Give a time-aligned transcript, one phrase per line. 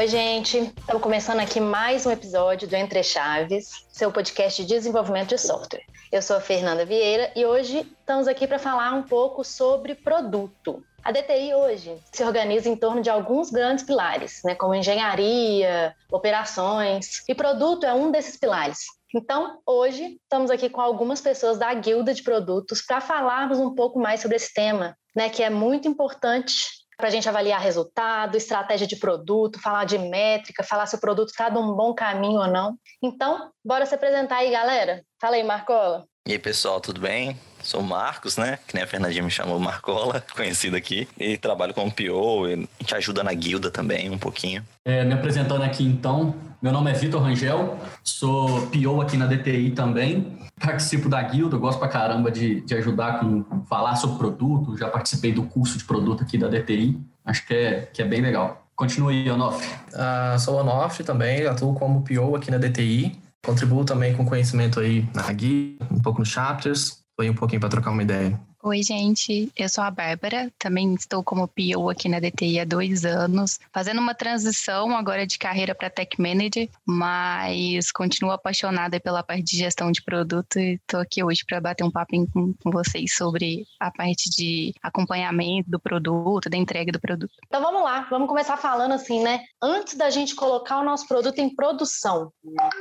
[0.00, 0.56] Oi, gente.
[0.78, 5.84] Estamos começando aqui mais um episódio do Entre Chaves, seu podcast de desenvolvimento de software.
[6.10, 10.82] Eu sou a Fernanda Vieira e hoje estamos aqui para falar um pouco sobre produto.
[11.04, 17.22] A DTI hoje se organiza em torno de alguns grandes pilares, né, como engenharia, operações,
[17.28, 18.78] e produto é um desses pilares.
[19.14, 23.98] Então, hoje estamos aqui com algumas pessoas da guilda de produtos para falarmos um pouco
[23.98, 28.86] mais sobre esse tema, né, que é muito importante para a gente avaliar resultado, estratégia
[28.86, 32.76] de produto, falar de métrica, falar se o produto está num bom caminho ou não.
[33.02, 35.02] Então, bora se apresentar aí, galera.
[35.20, 36.04] Fala aí, Marcola.
[36.28, 37.36] E aí, pessoal, tudo bem?
[37.62, 38.58] Sou o Marcos, né?
[38.66, 41.08] Que nem a Fernandinha me chamou Marcola, conhecido aqui.
[41.18, 44.62] E trabalho como PO, e a gente ajuda na guilda também um pouquinho.
[44.84, 49.70] É, me apresentando aqui então, meu nome é Vitor Rangel, sou PO aqui na DTI
[49.70, 50.38] também.
[50.60, 55.32] Participo da guilda, gosto pra caramba de, de ajudar com falar sobre produto, já participei
[55.32, 57.00] do curso de produto aqui da DTI.
[57.24, 58.66] Acho que é, que é bem legal.
[58.76, 59.66] Continue, Onofre.
[59.88, 63.18] Uh, sou Onofre também, atuo como PO aqui na DTI.
[63.44, 66.99] Contribuo também com conhecimento aí na guia, um pouco nos chapters.
[67.20, 68.40] Foi um pouquinho para trocar uma ideia.
[68.62, 69.50] Oi, gente.
[69.56, 70.52] Eu sou a Bárbara.
[70.58, 75.38] Também estou como PO aqui na DTI há dois anos, fazendo uma transição agora de
[75.38, 81.00] carreira para Tech Manager, mas continuo apaixonada pela parte de gestão de produto e estou
[81.00, 85.80] aqui hoje para bater um papinho com, com vocês sobre a parte de acompanhamento do
[85.80, 87.32] produto, da entrega do produto.
[87.46, 89.40] Então vamos lá, vamos começar falando assim, né?
[89.62, 92.30] Antes da gente colocar o nosso produto em produção,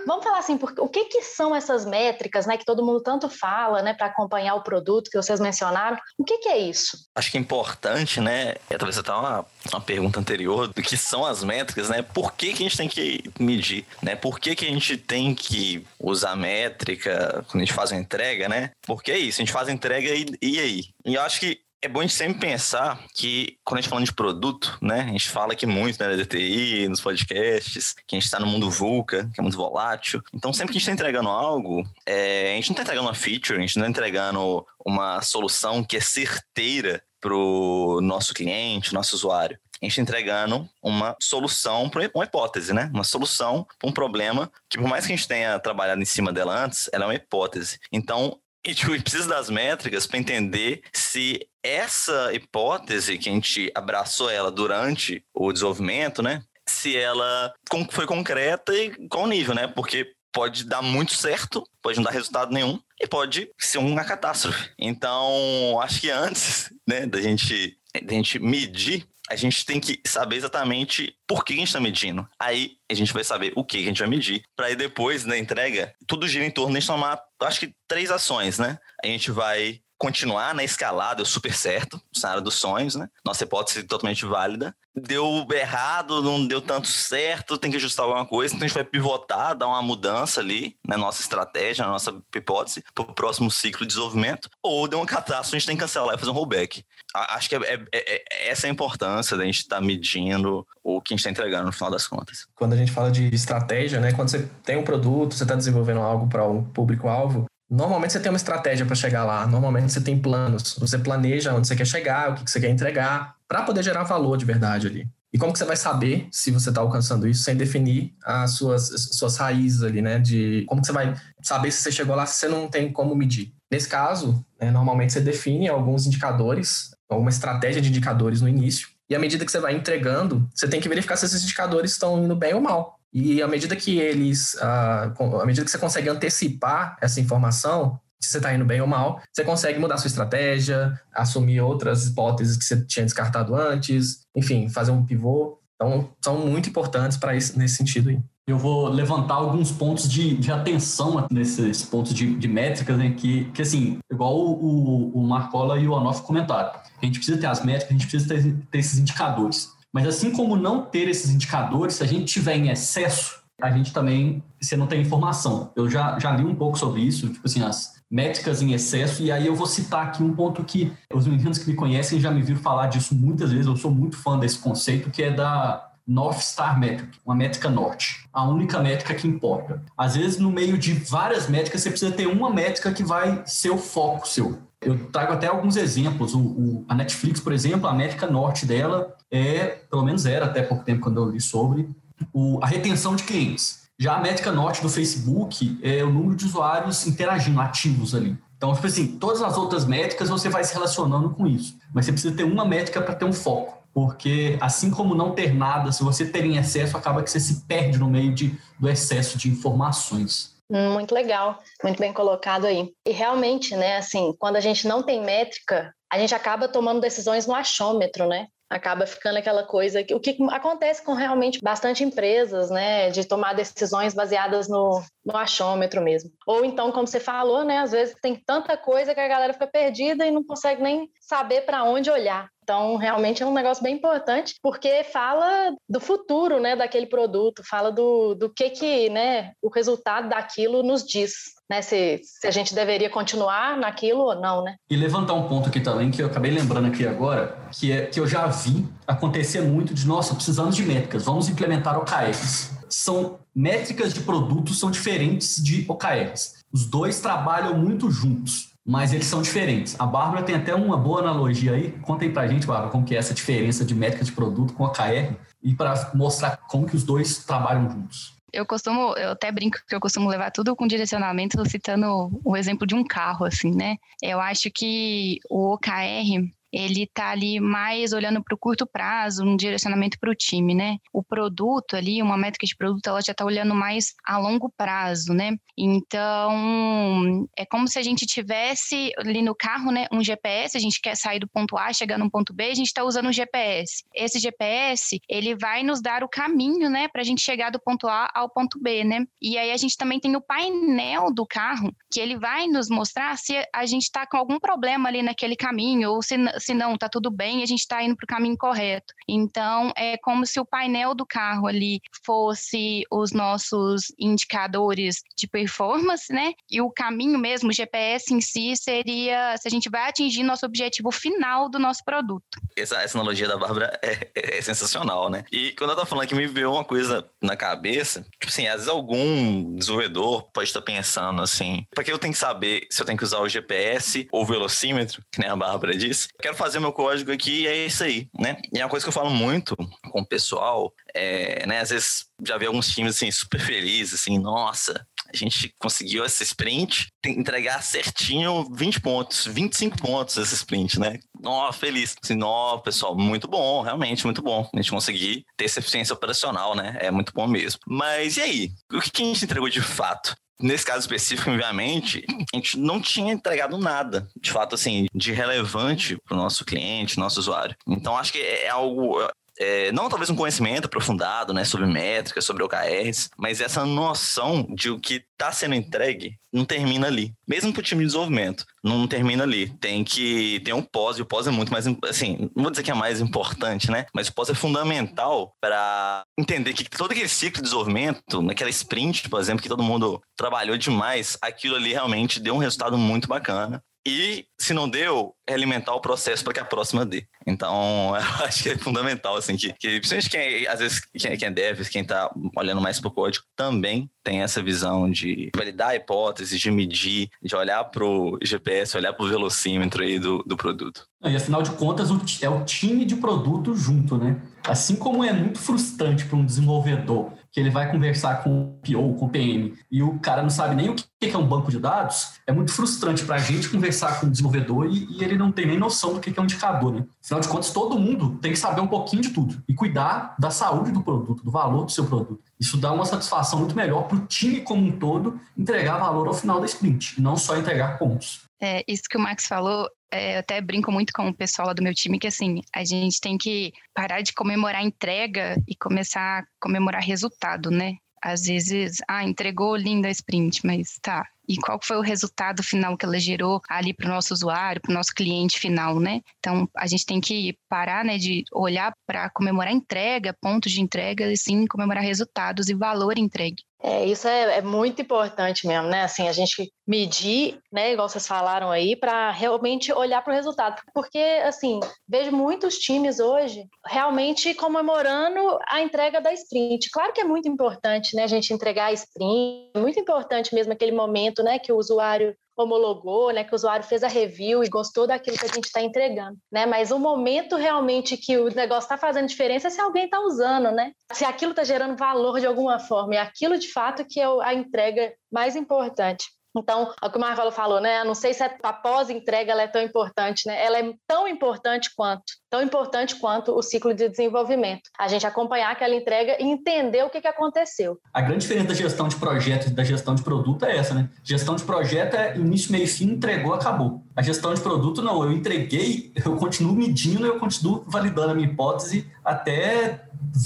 [0.05, 2.57] vamos falar assim, porque, o que, que são essas métricas, né?
[2.57, 3.93] Que todo mundo tanto fala, né?
[3.93, 5.68] Para acompanhar o produto que vocês mencionaram
[6.17, 6.97] O que, que é isso?
[7.15, 8.55] Acho que é importante, né?
[8.69, 12.01] É, talvez até uma, uma pergunta anterior do que são as métricas, né?
[12.01, 14.15] Por que, que a gente tem que medir, né?
[14.15, 18.47] Por que, que a gente tem que usar métrica quando a gente faz uma entrega,
[18.49, 18.71] né?
[18.85, 20.83] Porque é isso, a gente faz a entrega e, e aí?
[21.05, 24.03] E eu acho que é bom a gente sempre pensar que, quando a gente fala
[24.03, 25.01] de produto, né?
[25.01, 28.47] A gente fala aqui muito né, da DTI, nos podcasts, que a gente está no
[28.47, 30.21] mundo VUCA, que é muito volátil.
[30.33, 33.15] Então, sempre que a gente está entregando algo, é, a gente não está entregando uma
[33.15, 38.93] feature, a gente não está entregando uma solução que é certeira para o nosso cliente,
[38.93, 39.57] nosso usuário.
[39.81, 42.91] A gente está entregando uma solução para uma hipótese, né?
[42.93, 46.33] Uma solução para um problema que, por mais que a gente tenha trabalhado em cima
[46.33, 47.79] dela antes, ela é uma hipótese.
[47.89, 54.29] Então, e tipo, precisa das métricas para entender se essa hipótese que a gente abraçou
[54.29, 56.43] ela durante o desenvolvimento, né?
[56.67, 57.53] Se ela
[57.91, 59.67] foi concreta e qual nível, né?
[59.67, 64.69] Porque pode dar muito certo, pode não dar resultado nenhum e pode ser uma catástrofe.
[64.77, 70.37] Então, acho que antes, né, da gente, da gente medir a gente tem que saber
[70.37, 72.27] exatamente por que a gente está medindo.
[72.39, 74.43] Aí a gente vai saber o que a gente vai medir.
[74.55, 78.57] Para aí depois, na entrega, tudo gira em torno de tomar, acho que três ações,
[78.57, 78.79] né?
[79.03, 83.09] A gente vai continuar na escalada, super certo, cenário dos sonhos, né?
[83.23, 84.73] Nossa hipótese totalmente válida.
[84.95, 88.83] Deu errado, não deu tanto certo, tem que ajustar alguma coisa, então a gente vai
[88.83, 93.81] pivotar, dar uma mudança ali na nossa estratégia, na nossa hipótese, para o próximo ciclo
[93.81, 94.49] de desenvolvimento.
[94.63, 96.83] Ou deu uma catástrofe, a gente tem que cancelar e fazer um rollback.
[97.13, 100.65] Acho que é, é, é, é essa é a importância da gente estar tá medindo
[100.81, 102.47] o que a gente está entregando no final das contas.
[102.55, 104.13] Quando a gente fala de estratégia, né?
[104.13, 108.31] Quando você tem um produto, você está desenvolvendo algo para um público-alvo, Normalmente você tem
[108.31, 112.31] uma estratégia para chegar lá, normalmente você tem planos, você planeja onde você quer chegar,
[112.31, 115.07] o que você quer entregar, para poder gerar valor de verdade ali.
[115.31, 118.89] E como que você vai saber se você está alcançando isso sem definir as suas,
[119.11, 120.17] suas raízes ali, né?
[120.17, 121.13] De como que você vai
[121.43, 123.53] saber se você chegou lá se você não tem como medir.
[123.71, 129.15] Nesse caso, né, normalmente você define alguns indicadores, uma estratégia de indicadores no início, e
[129.15, 132.35] à medida que você vai entregando, você tem que verificar se esses indicadores estão indo
[132.35, 132.98] bem ou mal.
[133.13, 138.29] E à medida que eles, uh, à medida que você consegue antecipar essa informação, se
[138.29, 142.65] você está indo bem ou mal, você consegue mudar sua estratégia, assumir outras hipóteses que
[142.65, 145.57] você tinha descartado antes, enfim, fazer um pivô.
[145.75, 148.19] Então, são muito importantes para nesse sentido aí.
[148.45, 153.11] Eu vou levantar alguns pontos de, de atenção nesses pontos de, de métricas, né?
[153.11, 156.71] Que, que assim, igual o, o Marcola e o Anoff comentaram.
[157.01, 159.71] A gente precisa ter as métricas, a gente precisa ter, ter esses indicadores.
[159.93, 163.91] Mas assim como não ter esses indicadores, se a gente tiver em excesso, a gente
[163.91, 165.71] também, você não tem informação.
[165.75, 169.31] Eu já, já li um pouco sobre isso, tipo assim, as métricas em excesso, e
[169.31, 172.41] aí eu vou citar aqui um ponto que os meninos que me conhecem já me
[172.41, 176.39] viram falar disso muitas vezes, eu sou muito fã desse conceito, que é da North
[176.39, 179.83] Star Metric, uma métrica norte, a única métrica que importa.
[179.95, 183.69] Às vezes, no meio de várias métricas, você precisa ter uma métrica que vai ser
[183.69, 184.57] o foco seu.
[184.81, 186.33] Eu trago até alguns exemplos.
[186.33, 190.61] O, o, a Netflix, por exemplo, a métrica norte dela é, pelo menos era até
[190.61, 191.89] pouco tempo quando eu li sobre,
[192.33, 193.87] o, a retenção de clientes.
[193.97, 198.37] Já a métrica norte do Facebook é o número de usuários interagindo, ativos ali.
[198.55, 201.77] Então, tipo assim, todas as outras métricas você vai se relacionando com isso.
[201.93, 203.77] Mas você precisa ter uma métrica para ter um foco.
[203.93, 207.65] porque assim como não ter nada, se você ter em excesso, acaba que você se
[207.65, 210.55] perde no meio de, do excesso de informações.
[210.71, 212.93] Muito legal, muito bem colocado aí.
[213.05, 217.47] E realmente, né, assim, quando a gente não tem métrica, a gente acaba tomando decisões
[217.47, 218.47] no achômetro, né?
[218.69, 223.53] Acaba ficando aquela coisa que o que acontece com realmente bastante empresas, né, de tomar
[223.53, 226.31] decisões baseadas no, no achômetro mesmo.
[226.45, 229.67] Ou então, como você falou, né, às vezes tem tanta coisa que a galera fica
[229.67, 232.49] perdida e não consegue nem saber para onde olhar.
[232.63, 237.91] Então, realmente é um negócio bem importante, porque fala do futuro, né, daquele produto, fala
[237.91, 241.33] do, do que que, né, o resultado daquilo nos diz,
[241.69, 244.75] né, se, se a gente deveria continuar naquilo ou não, né.
[244.89, 248.19] E levantar um ponto aqui também, que eu acabei lembrando aqui agora, que é que
[248.19, 252.71] eu já vi acontecer muito de, nossa, precisamos de métricas, vamos implementar OKRs.
[252.87, 256.59] São métricas de produtos são diferentes de OKRs.
[256.71, 259.95] Os dois trabalham muito juntos mas eles são diferentes.
[259.99, 261.91] A Bárbara tem até uma boa analogia aí.
[262.01, 264.83] Conta aí pra gente, Bárbara, como que é essa diferença de métrica de produto com
[264.83, 268.33] a KR e para mostrar como que os dois trabalham juntos.
[268.51, 272.87] Eu costumo, eu até brinco que eu costumo levar tudo com direcionamento, citando o exemplo
[272.87, 273.97] de um carro, assim, né?
[274.23, 279.55] Eu acho que o OKR, ele está ali mais olhando para o curto prazo, um
[279.55, 280.97] direcionamento para o time, né?
[281.13, 285.33] O produto ali, uma métrica de produto, ela já está olhando mais a longo prazo,
[285.33, 285.57] né?
[285.77, 290.99] Então, é como se a gente tivesse ali no carro, né, um GPS, a gente
[291.01, 294.03] quer sair do ponto A, chegar no ponto B, a gente está usando um GPS.
[294.13, 298.07] Esse GPS, ele vai nos dar o caminho, né, para a gente chegar do ponto
[298.07, 299.25] A ao ponto B, né?
[299.41, 303.37] E aí a gente também tem o painel do carro, que ele vai nos mostrar
[303.37, 307.09] se a gente está com algum problema ali naquele caminho, ou se se não, tá
[307.09, 309.13] tudo bem, a gente está indo para o caminho correto.
[309.27, 316.31] Então, é como se o painel do carro ali fosse os nossos indicadores de performance,
[316.31, 316.53] né?
[316.69, 320.65] E o caminho mesmo, o GPS em si, seria se a gente vai atingir nosso
[320.65, 322.59] objetivo final do nosso produto.
[322.75, 325.43] Essa, essa analogia da Bárbara é, é, é, sensacional, né?
[325.51, 328.75] E quando eu tava falando que me veio uma coisa na cabeça, tipo assim, às
[328.75, 333.05] vezes algum desenvolvedor pode estar pensando assim, para que eu tenho que saber se eu
[333.05, 336.27] tenho que usar o GPS ou o velocímetro, que nem a Bárbara disse?
[336.49, 338.57] Quero fazer meu código aqui e é isso aí, né?
[338.73, 339.75] E é uma coisa que eu falo muito
[340.11, 341.79] com o pessoal, é, né?
[341.79, 346.43] Às vezes já vi alguns times assim super felizes, assim, nossa, a gente conseguiu essa
[346.43, 351.19] sprint entregar certinho 20 pontos, 25 pontos esse sprint, né?
[351.43, 352.15] Ó, feliz.
[352.23, 354.69] Assim, ó, pessoal, muito bom, realmente muito bom.
[354.73, 356.97] A gente conseguir ter essa eficiência operacional, né?
[356.99, 357.79] É muito bom mesmo.
[357.87, 358.71] Mas e aí?
[358.91, 360.35] O que a gente entregou de fato?
[360.61, 366.17] Nesse caso específico, obviamente, a gente não tinha entregado nada, de fato, assim, de relevante
[366.25, 367.73] para o nosso cliente, nosso usuário.
[367.87, 369.25] Então, acho que é algo,
[369.59, 374.89] é, não talvez um conhecimento aprofundado, né, sobre métricas, sobre OKRs, mas essa noção de
[374.89, 377.33] o que está sendo entregue não termina ali.
[377.47, 379.69] Mesmo para o time de desenvolvimento, não termina ali.
[379.79, 382.83] Tem que ter um pós, e o pós é muito mais, assim, não vou dizer
[382.83, 387.27] que é mais importante, né, mas o pós é fundamental para entender que todo aquele
[387.27, 392.39] ciclo de desenvolvimento, naquela sprint, por exemplo, que todo mundo trabalhou demais, aquilo ali realmente
[392.39, 393.83] deu um resultado muito bacana.
[394.05, 397.25] E, se não deu, é alimentar o processo para que a próxima dê.
[397.45, 401.47] Então, eu acho que é fundamental, assim, que, que principalmente quem, às vezes, quem, quem
[401.47, 405.89] é dev, quem está olhando mais para o código, também tem essa visão de validar
[405.89, 410.43] a hipótese, de medir, de olhar para o GPS, olhar para o velocímetro aí do,
[410.43, 411.05] do produto.
[411.23, 412.09] E afinal de contas,
[412.41, 414.41] é o time de produto junto, né?
[414.65, 419.15] Assim como é muito frustrante para um desenvolvedor que ele vai conversar com o PO,
[419.15, 421.79] com o PM, e o cara não sabe nem o que é um banco de
[421.79, 425.51] dados, é muito frustrante para a gente conversar com o desenvolvedor e, e, ele não
[425.51, 427.05] tem nem noção do que é um indicador, né?
[427.23, 430.49] Afinal de contas, todo mundo tem que saber um pouquinho de tudo e cuidar da
[430.49, 432.48] saúde do produto, do valor do seu produto.
[432.59, 436.33] Isso dá uma satisfação muito melhor para o time como um todo entregar valor ao
[436.33, 438.41] final da sprint, não só entregar pontos.
[438.61, 441.83] É, isso que o Max falou é, eu até brinco muito com o pessoal do
[441.83, 446.45] meu time que assim, a gente tem que parar de comemorar entrega e começar a
[446.59, 447.95] comemorar resultado, né?
[448.21, 452.95] Às vezes, ah, entregou linda a sprint, mas tá, e qual foi o resultado final
[452.95, 456.21] que ela gerou ali para o nosso usuário, para o nosso cliente final, né?
[456.37, 461.31] Então a gente tem que parar, né, de olhar para comemorar entrega, pontos de entrega,
[461.31, 463.63] e sim comemorar resultados e valor entregue.
[463.81, 466.03] É, isso é, é, muito importante mesmo, né?
[466.03, 470.81] Assim, a gente medir, né, igual vocês falaram aí, para realmente olhar para o resultado.
[470.93, 476.89] Porque, assim, vejo muitos times hoje realmente comemorando a entrega da sprint.
[476.91, 480.73] Claro que é muito importante, né, a gente entregar a sprint, é muito importante mesmo
[480.73, 484.69] aquele momento, né, que o usuário homologou, né, que o usuário fez a review e
[484.69, 486.65] gostou daquilo que a gente está entregando, né?
[486.65, 490.71] Mas o momento realmente que o negócio está fazendo diferença é se alguém está usando,
[490.71, 490.91] né?
[491.13, 494.53] Se aquilo está gerando valor de alguma forma, e aquilo de fato que é a
[494.53, 496.25] entrega mais importante.
[496.57, 498.01] Então, é o que o Marcelo falou, né?
[498.01, 500.63] Eu não sei se a pós-entrega é tão importante, né?
[500.63, 502.23] Ela é tão importante quanto.
[502.49, 504.89] Tão importante quanto o ciclo de desenvolvimento.
[504.97, 507.99] A gente acompanhar aquela entrega e entender o que, que aconteceu.
[508.13, 511.09] A grande diferença da gestão de projetos e da gestão de produto é essa, né?
[511.23, 514.03] Gestão de projeto é início, meio e fim, entregou, acabou.
[514.15, 518.47] A gestão de produto, não, eu entreguei, eu continuo medindo, eu continuo validando a minha
[518.47, 520.05] hipótese até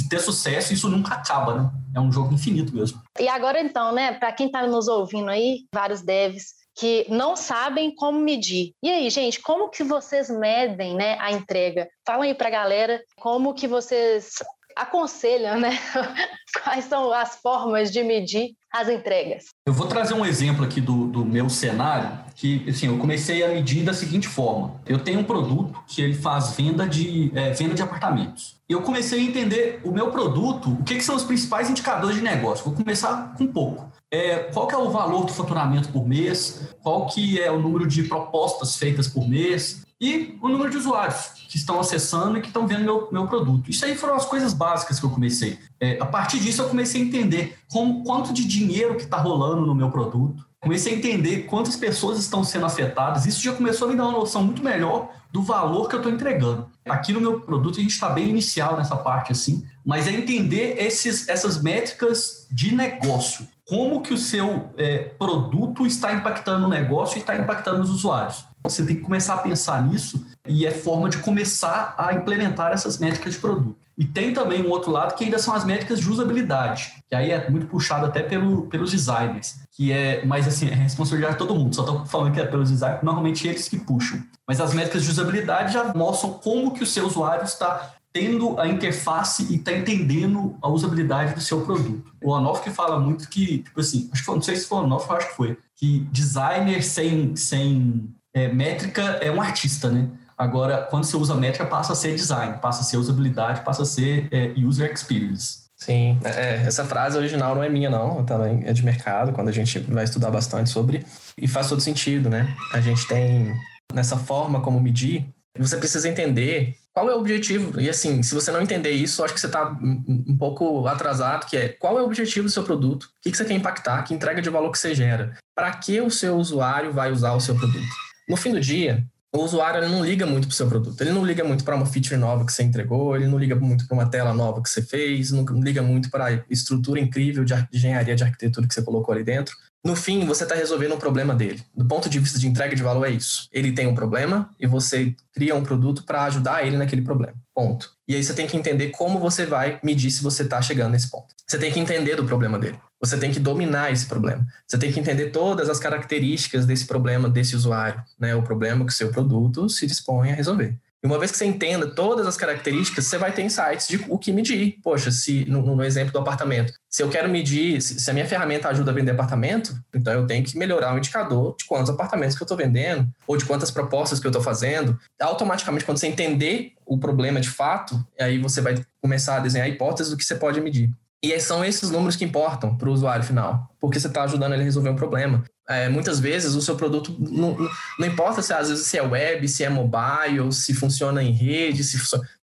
[0.09, 1.71] ter sucesso, isso nunca acaba, né?
[1.95, 3.01] É um jogo infinito mesmo.
[3.19, 7.93] E agora então, né, para quem está nos ouvindo aí, vários devs, que não sabem
[7.95, 8.73] como medir.
[8.81, 11.87] E aí, gente, como que vocês medem, né, a entrega?
[12.05, 14.35] Fala aí para a galera como que vocês
[14.75, 15.77] aconselham, né?
[16.63, 19.45] Quais são as formas de medir as entregas?
[19.65, 23.49] Eu vou trazer um exemplo aqui do, do meu cenário, que assim, eu comecei a
[23.49, 24.81] medir da seguinte forma.
[24.85, 28.55] Eu tenho um produto que ele faz venda de, é, venda de apartamentos.
[28.67, 32.23] Eu comecei a entender o meu produto, o que, que são os principais indicadores de
[32.23, 32.65] negócio.
[32.65, 37.07] Vou começar com pouco é, qual que é o valor do faturamento por mês, qual
[37.07, 41.57] que é o número de propostas feitas por mês e o número de usuários que
[41.57, 43.71] estão acessando e que estão vendo meu, meu produto.
[43.71, 45.57] Isso aí foram as coisas básicas que eu comecei.
[45.79, 49.65] É, a partir disso, eu comecei a entender como, quanto de dinheiro que está rolando
[49.65, 53.25] no meu produto, comecei a entender quantas pessoas estão sendo afetadas.
[53.25, 56.13] Isso já começou a me dar uma noção muito melhor do valor que eu estou
[56.13, 56.67] entregando.
[56.87, 60.75] Aqui no meu produto, a gente está bem inicial nessa parte, assim, mas é entender
[60.77, 67.17] esses, essas métricas de negócio como que o seu é, produto está impactando o negócio
[67.17, 68.45] e está impactando os usuários.
[68.63, 72.97] Você tem que começar a pensar nisso e é forma de começar a implementar essas
[72.97, 73.75] métricas de produto.
[73.97, 77.31] E tem também um outro lado que ainda são as métricas de usabilidade, que aí
[77.31, 81.55] é muito puxado até pelo, pelos designers, que é, mas assim, é responsabilidade de todo
[81.55, 84.19] mundo, só estou falando que é pelos designers, normalmente eles que puxam.
[84.47, 88.67] Mas as métricas de usabilidade já mostram como que o seu usuário está tendo a
[88.67, 92.13] interface e está entendendo a usabilidade do seu produto.
[92.23, 94.77] O Onoff que fala muito que, tipo assim, acho que foi, não sei se foi
[94.77, 100.07] o Onoff, acho que foi, que designer sem, sem é, métrica é um artista, né?
[100.37, 103.85] Agora, quando você usa métrica, passa a ser design, passa a ser usabilidade, passa a
[103.85, 105.63] ser é, user experience.
[105.75, 109.49] Sim, é, é, essa frase original não é minha, não, também é de mercado, quando
[109.49, 111.05] a gente vai estudar bastante sobre,
[111.37, 112.55] e faz todo sentido, né?
[112.71, 113.53] A gente tem,
[113.93, 115.25] nessa forma como medir,
[115.57, 117.81] você precisa entender qual é o objetivo?
[117.81, 121.57] E assim, se você não entender isso, acho que você está um pouco atrasado, que
[121.57, 123.05] é qual é o objetivo do seu produto?
[123.05, 124.03] O que você quer impactar?
[124.03, 125.35] Que entrega de valor que você gera?
[125.55, 127.87] Para que o seu usuário vai usar o seu produto?
[128.29, 129.03] No fim do dia,
[129.35, 131.01] o usuário não liga muito para o seu produto.
[131.01, 133.87] Ele não liga muito para uma feature nova que você entregou, ele não liga muito
[133.87, 137.53] para uma tela nova que você fez, não liga muito para a estrutura incrível de
[137.73, 139.55] engenharia de arquitetura que você colocou ali dentro.
[139.85, 141.61] No fim, você está resolvendo um problema dele.
[141.75, 143.49] Do ponto de vista de entrega de valor, é isso.
[143.51, 147.35] Ele tem um problema e você cria um produto para ajudar ele naquele problema.
[147.53, 147.91] Ponto.
[148.07, 151.11] E aí você tem que entender como você vai medir se você está chegando nesse
[151.11, 151.27] ponto.
[151.45, 152.79] Você tem que entender do problema dele.
[152.97, 154.47] Você tem que dominar esse problema.
[154.65, 158.33] Você tem que entender todas as características desse problema desse usuário, né?
[158.33, 160.77] O problema que o seu produto se dispõe a resolver.
[161.03, 164.17] E uma vez que você entenda todas as características, você vai ter insights de o
[164.17, 164.77] que medir.
[164.81, 168.25] Poxa, se no, no exemplo do apartamento, se eu quero medir, se, se, a minha
[168.25, 172.37] ferramenta ajuda a vender apartamento, então eu tenho que melhorar o indicador de quantos apartamentos
[172.37, 174.97] que eu estou vendendo, ou de quantas propostas que eu estou fazendo.
[175.21, 180.09] Automaticamente, quando você entender o problema de fato, aí você vai começar a desenhar hipóteses
[180.09, 180.89] do que você pode medir.
[181.21, 184.61] E são esses números que importam para o usuário final, porque você está ajudando ele
[184.61, 185.43] a resolver um problema.
[185.67, 187.57] É, muitas vezes o seu produto não,
[187.97, 191.83] não importa se às vezes se é web, se é mobile, se funciona em rede,
[191.83, 191.97] se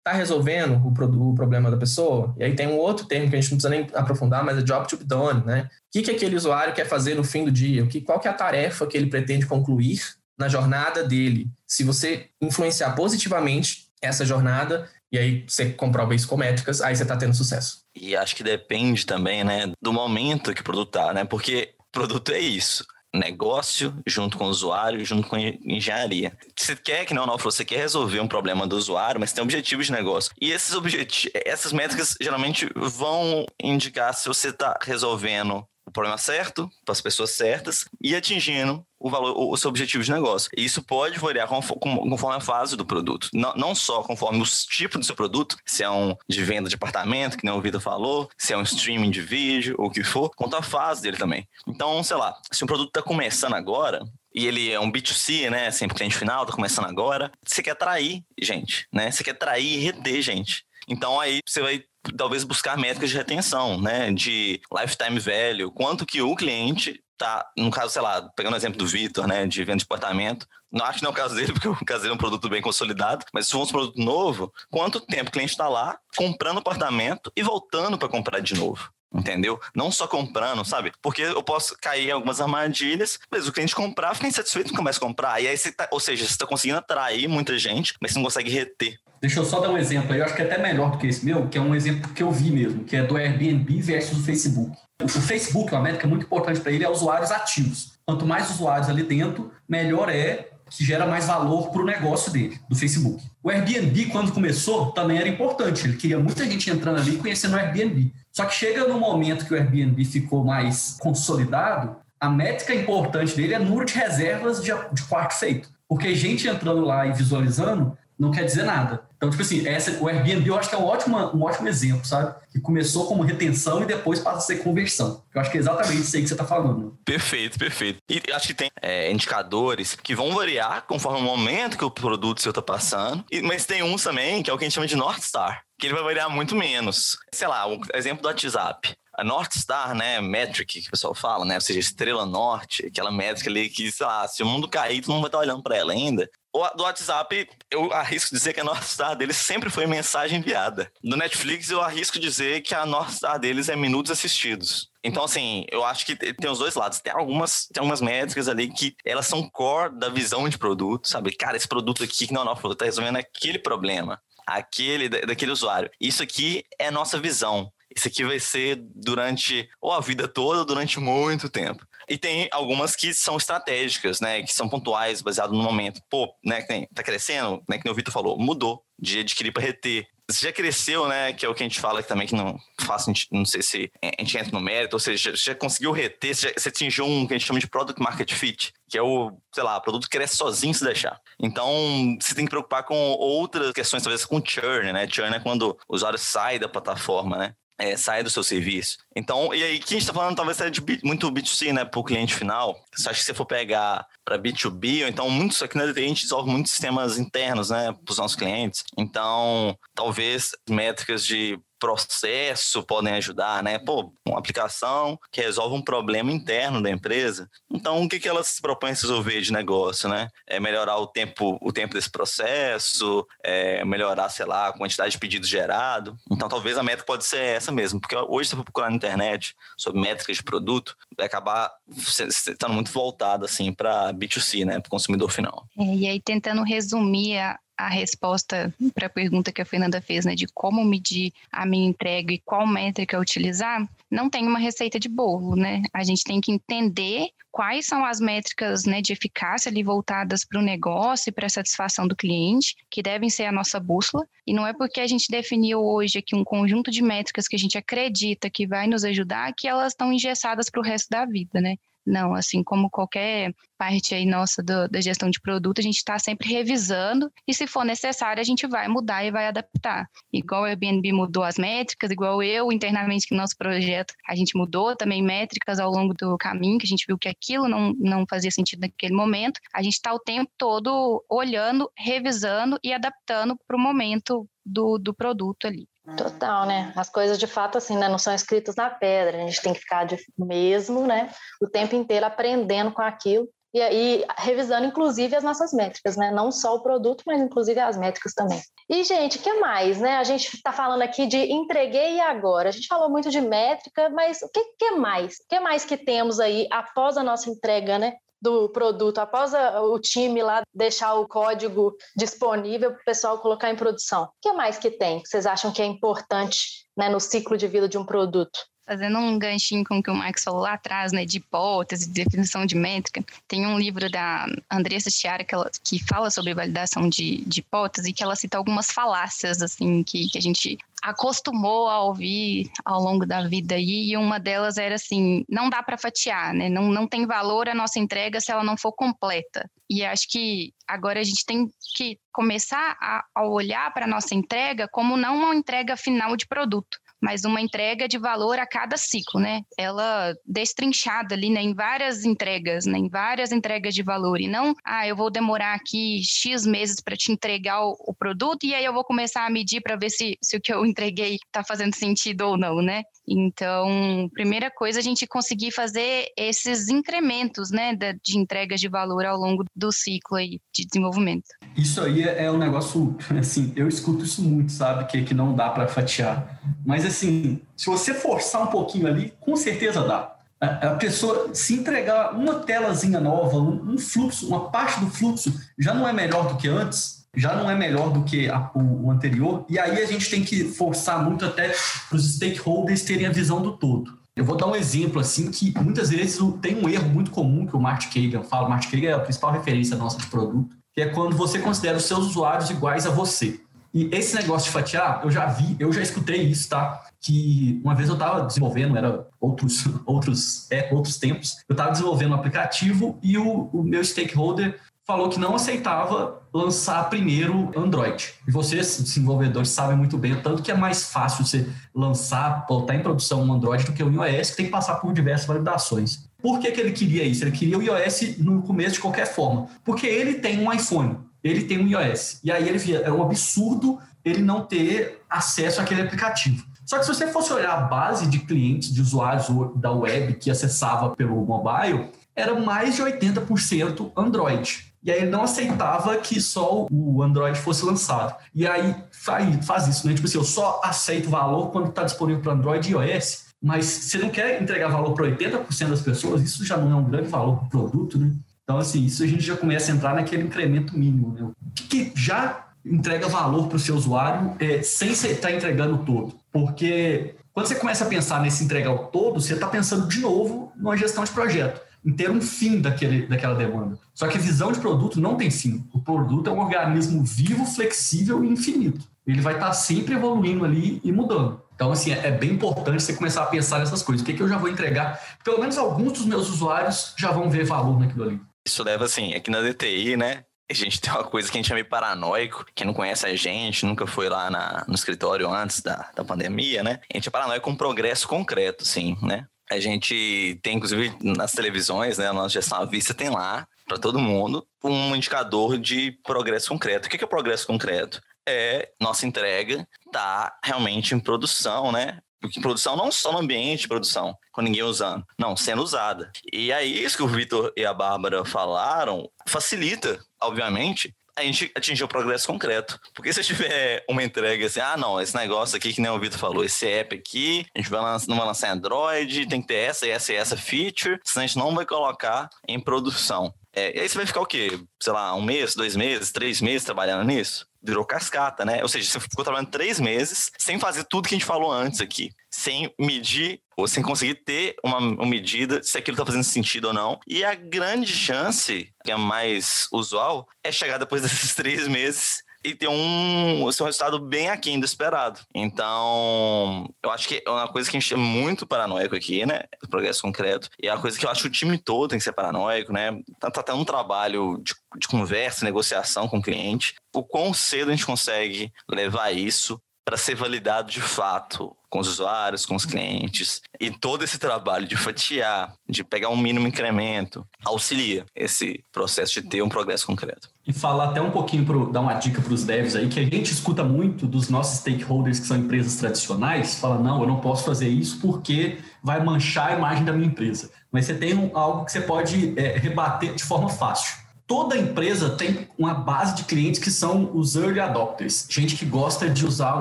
[0.07, 2.35] está resolvendo o, o, problema da pessoa.
[2.39, 4.63] E aí tem um outro termo que a gente não precisa nem aprofundar, mas é
[4.63, 5.69] job to be done, né?
[5.69, 7.83] O que, que aquele usuário quer fazer no fim do dia?
[7.83, 10.01] O que, qual que é a tarefa que ele pretende concluir
[10.39, 11.51] na jornada dele?
[11.67, 17.03] Se você influenciar positivamente essa jornada, e aí você comprova isso com métricas, aí você
[17.03, 17.81] está tendo sucesso.
[17.99, 21.25] E acho que depende também, né, do momento que o produto tá, né?
[21.25, 22.85] Porque produto é isso
[23.17, 26.37] negócio, junto com o usuário, junto com engenharia.
[26.57, 29.87] Você quer, que não, não você quer resolver um problema do usuário, mas tem objetivos
[29.87, 30.33] de negócio.
[30.41, 36.69] E esses objetivos, essas métricas geralmente vão indicar se você está resolvendo o problema certo,
[36.85, 40.51] para as pessoas certas e atingindo o valor, o seu objetivo de negócio.
[40.57, 43.29] E isso pode variar conforme a fase do produto.
[43.33, 46.75] Não, não só conforme o tipo do seu produto, se é um de venda de
[46.75, 50.03] apartamento, que nem o Vitor falou, se é um streaming de vídeo, ou o que
[50.03, 51.47] for, quanto a fase dele também.
[51.69, 55.71] Então, sei lá, se um produto está começando agora, e ele é um B2C, né?
[55.71, 57.31] Sempre cliente final, tá começando agora.
[57.45, 59.11] Você quer atrair gente, né?
[59.11, 60.67] Você quer atrair e reter gente.
[60.89, 64.13] Então aí você vai talvez buscar métricas de retenção, né?
[64.13, 68.79] De lifetime value, quanto que o cliente tá, no caso, sei lá, pegando o exemplo
[68.79, 71.53] do Vitor, né, de venda de apartamento, não acho que não é o caso dele,
[71.55, 74.53] porque o caso dele é um produto bem consolidado, mas se for um produto novo,
[74.71, 78.91] quanto tempo o cliente está lá comprando apartamento e voltando para comprar de novo?
[79.15, 79.59] Entendeu?
[79.75, 80.93] Não só comprando, sabe?
[81.01, 84.99] Porque eu posso cair em algumas armadilhas, mas o cliente comprar, fica insatisfeito, não começa
[84.99, 85.41] a comprar.
[85.41, 88.25] E aí você tá, ou seja, você está conseguindo atrair muita gente, mas você não
[88.25, 90.93] consegue reter Deixa eu só dar um exemplo aí, eu acho que é até melhor
[90.93, 93.17] do que esse meu, que é um exemplo que eu vi mesmo, que é do
[93.17, 94.77] Airbnb versus o Facebook.
[95.03, 97.93] O Facebook, uma métrica muito importante para ele é usuários ativos.
[98.05, 102.59] Quanto mais usuários ali dentro, melhor é que gera mais valor para o negócio dele,
[102.69, 103.23] do Facebook.
[103.43, 105.87] O Airbnb, quando começou, também era importante.
[105.87, 108.13] Ele queria muita gente entrando ali e conhecendo o Airbnb.
[108.33, 113.55] Só que chega no momento que o Airbnb ficou mais consolidado, a métrica importante dele
[113.55, 115.69] é número de reservas de, de quarto feito.
[115.89, 119.05] Porque gente entrando lá e visualizando não quer dizer nada.
[119.17, 122.05] Então, tipo assim, essa, o Airbnb eu acho que é um ótimo, um ótimo exemplo,
[122.05, 122.35] sabe?
[122.51, 125.23] Que começou como retenção e depois passa a ser conversão.
[125.35, 126.99] Eu acho que é exatamente isso aí que você está falando.
[127.05, 127.99] Perfeito, perfeito.
[128.09, 132.43] E acho que tem é, indicadores que vão variar conforme o momento que o produto
[132.43, 134.87] seu está passando, e, mas tem uns também que é o que a gente chama
[134.87, 137.19] de North Star, que ele vai variar muito menos.
[137.33, 141.45] Sei lá, o exemplo do WhatsApp a North Star, né, metric que o pessoal fala,
[141.45, 145.01] né, ou seja, estrela norte, aquela métrica ali que, sei lá, se o mundo cair,
[145.01, 146.29] tu não vai estar olhando para ela ainda.
[146.53, 150.91] O do WhatsApp, eu arrisco dizer que a North Star deles sempre foi mensagem enviada.
[151.05, 154.89] Do Netflix, eu arrisco dizer que a North Star deles é minutos assistidos.
[155.05, 156.99] Então, assim, eu acho que tem os dois lados.
[156.99, 161.31] Tem algumas, tem algumas métricas ali que elas são core da visão de produto, sabe?
[161.37, 165.53] Cara, esse produto aqui que não é nosso produto, tá resolvendo aquele problema, aquele daquele
[165.53, 165.91] usuário.
[166.01, 167.71] Isso aqui é nossa visão.
[167.97, 171.87] Isso aqui vai ser durante ou a vida toda, ou durante muito tempo.
[172.09, 174.43] E tem algumas que são estratégicas, né?
[174.43, 176.01] Que são pontuais, baseado no momento.
[176.09, 176.63] Pô, né?
[176.95, 177.79] Tá crescendo, né?
[177.79, 180.07] Que o Vitor falou, mudou de adquirir para reter.
[180.29, 181.33] Você já cresceu, né?
[181.33, 184.23] Que é o que a gente fala também, que não faz, não sei se a
[184.23, 187.27] gente entra no mérito, ou seja, você já conseguiu reter, você, já, você atingiu um
[187.27, 190.37] que a gente chama de product market fit, que é o, sei lá, produto cresce
[190.37, 191.21] sozinho se deixar.
[191.41, 195.09] Então, você tem que preocupar com outras questões, talvez com churn, né?
[195.09, 197.55] Churn é quando o usuário sai da plataforma, né?
[197.79, 199.06] É, saia do seu serviço.
[199.17, 201.99] Então, e aí, que a gente está falando talvez seja de muito B2C, né, para
[201.99, 202.85] o cliente final.
[202.95, 206.09] Você acha que se for pegar para B2B, ou então muitos aqui na DTI a
[206.09, 208.85] gente desenvolve muitos sistemas internos, né, para os nossos clientes.
[208.99, 213.79] Então, talvez métricas de processo podem ajudar, né?
[213.79, 217.49] Pô, uma aplicação que resolve um problema interno da empresa.
[217.71, 220.29] Então, o que, que ela se propõe a resolver de negócio, né?
[220.47, 225.19] É melhorar o tempo, o tempo desse processo, é melhorar, sei lá, a quantidade de
[225.19, 226.17] pedidos gerado.
[226.31, 228.65] Então, talvez a meta pode ser essa mesmo, porque hoje você na
[229.07, 234.89] internet sobre métricas de produto, vai acabar estando muito voltado assim para B2C, né, para
[234.89, 235.67] o consumidor final.
[235.79, 240.25] É, e aí tentando resumir a, a resposta para a pergunta que a Fernanda fez,
[240.25, 243.87] né, de como medir a minha entrega e qual métrica utilizar,
[244.17, 245.83] não tem uma receita de bolo, né?
[245.93, 250.59] A gente tem que entender quais são as métricas né, de eficácia ali voltadas para
[250.59, 254.27] o negócio e para a satisfação do cliente, que devem ser a nossa bússola.
[254.47, 257.59] E não é porque a gente definiu hoje aqui um conjunto de métricas que a
[257.59, 261.61] gente acredita que vai nos ajudar que elas estão engessadas para o resto da vida,
[261.61, 261.77] né?
[262.07, 266.19] Não, assim como qualquer parte aí nossa do, da gestão de produto, a gente está
[266.21, 270.09] sempre revisando e se for necessário a gente vai mudar e vai adaptar.
[270.33, 274.57] Igual o Airbnb mudou as métricas, igual eu internamente que no nosso projeto a gente
[274.57, 278.27] mudou também métricas ao longo do caminho, que a gente viu que aquilo não, não
[278.29, 279.61] fazia sentido naquele momento.
[279.75, 285.15] A gente está o tempo todo olhando, revisando e adaptando para o momento do, do
[285.15, 285.89] produto ali.
[286.17, 286.93] Total, né?
[286.95, 289.43] As coisas de fato assim, né, não são escritas na pedra.
[289.43, 293.81] A gente tem que ficar de, mesmo, né, o tempo inteiro aprendendo com aquilo e
[293.81, 296.31] aí revisando inclusive as nossas métricas, né?
[296.31, 298.61] Não só o produto, mas inclusive as métricas também.
[298.89, 300.17] E gente, que mais, né?
[300.17, 302.69] A gente está falando aqui de entreguei e agora.
[302.69, 305.35] A gente falou muito de métrica, mas o que, que mais?
[305.35, 308.15] O que mais que temos aí após a nossa entrega, né?
[308.41, 313.71] do produto, após a, o time lá deixar o código disponível para o pessoal colocar
[313.71, 314.25] em produção.
[314.25, 317.67] O que mais que tem que vocês acham que é importante né, no ciclo de
[317.67, 318.59] vida de um produto?
[318.87, 322.25] Fazendo um ganchinho com o que o Max falou lá atrás, né, de hipótese, de
[322.25, 327.09] definição de métrica, tem um livro da Andressa Chiara que, ela, que fala sobre validação
[327.09, 332.01] de, de hipótese que ela cita algumas falácias, assim, que, que a gente acostumou a
[332.03, 336.53] ouvir ao longo da vida aí, e uma delas era assim, não dá para fatiar,
[336.53, 336.69] né?
[336.69, 339.71] Não, não tem valor a nossa entrega se ela não for completa.
[339.89, 344.35] E acho que agora a gente tem que começar a, a olhar para a nossa
[344.35, 348.97] entrega como não uma entrega final de produto, mas uma entrega de valor a cada
[348.97, 349.63] ciclo, né?
[349.77, 354.73] Ela destrinchada ali, né, em várias entregas, né, em várias entregas de valor e não,
[354.85, 358.85] ah, eu vou demorar aqui X meses para te entregar o, o, produto e aí
[358.85, 361.97] eu vou começar a medir para ver se, se o que eu entreguei está fazendo
[361.97, 363.03] sentido ou não, né?
[363.29, 369.37] Então, primeira coisa, a gente conseguir fazer esses incrementos, né, de entregas de valor ao
[369.37, 371.47] longo do ciclo aí de desenvolvimento.
[371.77, 375.57] Isso aí é, é um negócio, assim, eu escuto isso muito, sabe, que, que não
[375.57, 376.61] dá para fatiar.
[376.85, 380.37] Mas, assim, se você forçar um pouquinho ali, com certeza dá.
[380.61, 386.09] A, pessoa se entregar uma telazinha nova, um fluxo, uma parte do fluxo já não
[386.09, 389.67] é melhor do que antes, já não é melhor do que a, o, o, anterior,
[389.69, 391.75] e aí a gente tem que forçar muito até
[392.09, 394.19] para os stakeholders terem a visão do todo.
[394.35, 397.77] Eu vou dar um exemplo assim que muitas vezes tem um erro muito comum que
[397.77, 398.67] o Martin Kagan fala.
[398.67, 401.97] O Martin Kagan é a principal referência nossa de produto, que é quando você considera
[401.97, 403.61] os seus usuários iguais a você.
[403.97, 407.03] E esse negócio de fatiar, eu já vi, eu já escutei isso, tá?
[407.19, 412.33] Que uma vez eu estava desenvolvendo, era outros, outros, é, outros tempos, eu estava desenvolvendo
[412.33, 418.35] um aplicativo e o, o meu stakeholder falou que não aceitava lançar primeiro Android.
[418.47, 423.03] E vocês, desenvolvedores, sabem muito bem tanto que é mais fácil você lançar, botar em
[423.03, 426.29] produção um Android do que o iOS, que tem que passar por diversas validações.
[426.43, 427.43] Por que, que ele queria isso?
[427.45, 429.69] Ele queria o iOS no começo de qualquer forma.
[429.83, 432.41] Porque ele tem um iPhone, ele tem um iOS.
[432.43, 436.65] E aí ele via, era um absurdo ele não ter acesso àquele aplicativo.
[436.85, 440.51] Só que se você fosse olhar a base de clientes, de usuários da web que
[440.51, 444.93] acessava pelo mobile, era mais de 80% Android.
[445.03, 448.35] E aí ele não aceitava que só o Android fosse lançado.
[448.53, 450.15] E aí faz isso, né?
[450.15, 454.19] Tipo assim, eu só aceito valor quando está disponível para Android e iOS, mas você
[454.19, 457.57] não quer entregar valor para 80% das pessoas, isso já não é um grande valor
[457.57, 458.33] para o produto, né?
[458.67, 461.43] Então, assim, isso a gente já começa a entrar naquele incremento mínimo, né?
[461.45, 465.55] O que, que já entrega valor para o seu usuário é, sem você estar tá
[465.55, 466.35] entregando todo?
[466.51, 470.73] Porque quando você começa a pensar nesse entregar o todo, você está pensando de novo
[470.77, 473.97] numa gestão de projeto em ter um fim daquele, daquela demanda.
[474.13, 475.85] Só que a visão de produto não tem fim.
[475.93, 479.07] O produto é um organismo vivo, flexível e infinito.
[479.25, 481.63] Ele vai estar sempre evoluindo ali e mudando.
[481.75, 484.23] Então, assim, é bem importante você começar a pensar nessas coisas.
[484.23, 485.21] O que, é que eu já vou entregar?
[485.45, 488.41] Pelo menos alguns dos meus usuários já vão ver valor naquilo ali.
[488.67, 490.45] Isso leva, assim, aqui na DTI, né?
[490.69, 492.67] A gente tem uma coisa que a gente é meio paranoico.
[492.75, 496.83] Quem não conhece a gente, nunca foi lá na, no escritório antes da, da pandemia,
[496.83, 497.01] né?
[497.13, 499.47] A gente é paranoico com progresso concreto, sim, né?
[499.71, 502.27] A gente tem, inclusive, nas televisões, né?
[502.27, 507.07] A nossa gestão à vista tem lá, para todo mundo, um indicador de progresso concreto.
[507.07, 508.21] O que é progresso concreto?
[508.49, 512.19] É nossa entrega tá realmente em produção, né?
[512.41, 516.31] Porque produção não só no ambiente de produção, com ninguém usando, não, sendo usada.
[516.53, 522.07] E aí, isso que o Vitor e a Bárbara falaram, facilita, obviamente, a gente atingiu
[522.07, 522.99] o progresso concreto.
[523.15, 526.39] Porque se tiver uma entrega assim, ah, não, esse negócio aqui que nem o Vitor
[526.39, 529.75] falou, esse app aqui, a gente vai lançar, não vai lançar Android, tem que ter
[529.75, 533.53] essa, essa e essa feature, senão a gente não vai colocar em produção.
[533.77, 534.81] É, e aí você vai ficar o quê?
[535.01, 537.69] Sei lá, um mês, dois meses, três meses trabalhando nisso?
[537.87, 538.83] virou cascata, né?
[538.83, 542.01] Ou seja, você ficou trabalhando três meses sem fazer tudo que a gente falou antes
[542.01, 546.87] aqui, sem medir ou sem conseguir ter uma, uma medida se aquilo está fazendo sentido
[546.87, 547.21] ou não.
[547.27, 552.75] E a grande chance, que é mais usual, é chegar depois desses três meses e
[552.75, 555.41] ter um, um resultado bem aquém do esperado.
[555.55, 559.63] Então, eu acho que é uma coisa que a gente é muito paranoico aqui, né?
[559.85, 560.69] O progresso concreto.
[560.83, 562.93] E é uma coisa que eu acho que o time todo tem que ser paranoico,
[562.93, 563.21] né?
[563.39, 566.95] Tá, tá tendo um trabalho de, de conversa, negociação com o cliente.
[567.15, 572.09] O quão cedo a gente consegue levar isso para ser validado de fato com os
[572.09, 573.63] usuários, com os clientes.
[573.81, 579.49] E todo esse trabalho de fatiar, de pegar um mínimo incremento, auxilia esse processo de
[579.49, 580.51] ter um progresso concreto.
[580.67, 583.25] E falar até um pouquinho, pro, dar uma dica para os devs aí, que a
[583.25, 587.65] gente escuta muito dos nossos stakeholders que são empresas tradicionais, fala, não, eu não posso
[587.65, 590.71] fazer isso porque vai manchar a imagem da minha empresa.
[590.93, 595.31] Mas você tem um, algo que você pode é, rebater de forma fácil toda empresa
[595.31, 599.75] tem uma base de clientes que são os early adopters, gente que gosta de usar
[599.75, 599.81] o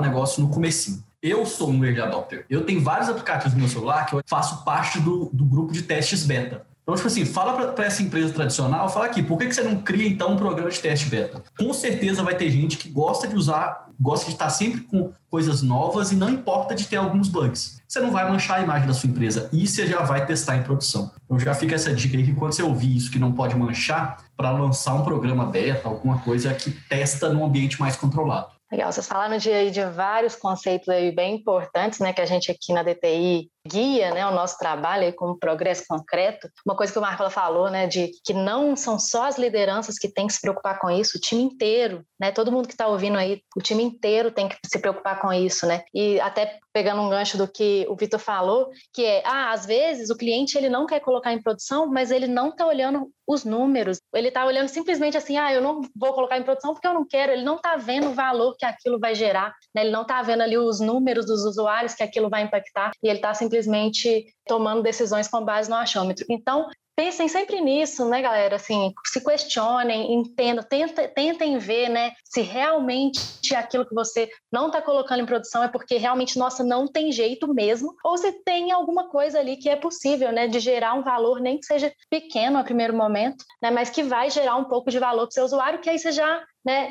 [0.00, 1.05] negócio no comecinho.
[1.22, 2.44] Eu sou um early adopter.
[2.48, 5.82] Eu tenho vários aplicativos no meu celular que eu faço parte do, do grupo de
[5.82, 6.66] testes beta.
[6.86, 9.78] Então, tipo assim, fala para essa empresa tradicional, fala aqui, por que, que você não
[9.82, 11.42] cria então um programa de teste beta?
[11.58, 15.62] Com certeza vai ter gente que gosta de usar, gosta de estar sempre com coisas
[15.62, 17.82] novas e não importa de ter alguns bugs.
[17.88, 20.62] Você não vai manchar a imagem da sua empresa e você já vai testar em
[20.62, 21.10] produção.
[21.24, 24.24] Então já fica essa dica aí que quando você ouvir isso que não pode manchar,
[24.36, 28.55] para lançar um programa beta, alguma coisa que testa num ambiente mais controlado.
[28.70, 32.72] Legal, vocês falaram de, de vários conceitos aí bem importantes, né, que a gente aqui
[32.72, 36.48] na DTI guia, né, o nosso trabalho aí como progresso concreto.
[36.64, 40.08] Uma coisa que o Marco falou, né, de que não são só as lideranças que
[40.08, 43.16] têm que se preocupar com isso, o time inteiro, né, todo mundo que está ouvindo
[43.16, 47.08] aí, o time inteiro tem que se preocupar com isso, né, e até pegando um
[47.08, 50.84] gancho do que o Vitor falou, que é, ah, às vezes o cliente ele não
[50.84, 55.16] quer colocar em produção, mas ele não está olhando os números, ele está olhando simplesmente
[55.16, 57.76] assim, ah, eu não vou colocar em produção porque eu não quero, ele não está
[57.76, 59.80] vendo o valor que aquilo vai gerar, né?
[59.80, 63.20] ele não está vendo ali os números dos usuários que aquilo vai impactar, e ele
[63.20, 66.26] está simplesmente tomando decisões com base no achômetro.
[66.28, 68.56] Então, pensem sempre nisso, né, galera?
[68.56, 74.80] Assim, se questionem, entendam, tentem, tentem ver, né, se realmente aquilo que você não está
[74.80, 79.10] colocando em produção é porque realmente, nossa, não tem jeito mesmo, ou se tem alguma
[79.10, 82.64] coisa ali que é possível, né, de gerar um valor, nem que seja pequeno a
[82.64, 85.80] primeiro momento, né, mas que vai gerar um pouco de valor para o seu usuário,
[85.80, 86.88] que aí você já né,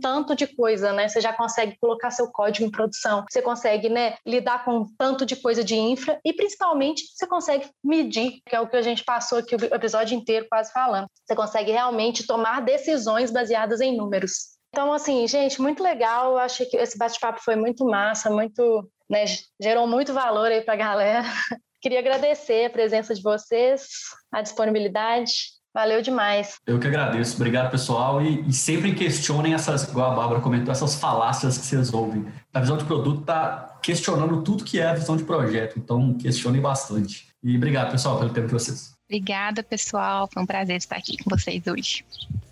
[0.00, 1.08] tanto de coisa, né?
[1.08, 5.34] Você já consegue colocar seu código em produção, você consegue, né, lidar com tanto de
[5.34, 9.38] coisa de infra e principalmente você consegue medir, que é o que a gente passou
[9.38, 11.08] aqui o episódio inteiro quase falando.
[11.26, 14.52] Você consegue realmente tomar decisões baseadas em números.
[14.68, 16.32] Então, assim, gente, muito legal.
[16.32, 19.24] Eu achei que esse bate-papo foi muito massa, muito, né,
[19.60, 21.22] gerou muito valor aí para a galera.
[21.82, 23.88] Queria agradecer a presença de vocês,
[24.30, 25.32] a disponibilidade.
[25.74, 26.56] Valeu demais.
[26.66, 27.36] Eu que agradeço.
[27.36, 28.20] Obrigado, pessoal.
[28.20, 32.26] E, e, sempre questionem essas, igual a Bárbara comentou, essas falácias que vocês ouvem.
[32.52, 35.78] A visão de produto está questionando tudo que é a visão de projeto.
[35.78, 37.28] Então, questionem bastante.
[37.42, 38.92] E obrigado, pessoal, pelo tempo de vocês.
[39.08, 40.28] Obrigada, pessoal.
[40.32, 42.04] Foi um prazer estar aqui com vocês hoje.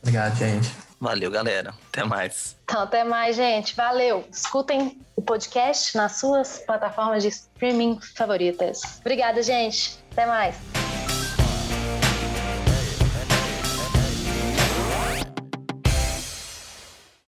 [0.03, 0.71] Obrigado, gente.
[1.01, 1.73] Valeu, galera.
[1.89, 2.57] Até mais.
[2.65, 3.75] Então, até mais, gente.
[3.75, 4.27] Valeu.
[4.31, 8.81] Escutem o podcast nas suas plataformas de streaming favoritas.
[9.01, 9.99] Obrigada, gente.
[10.13, 10.57] Até mais.